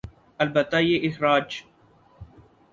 [0.39, 1.61] البتہ یہ اخراج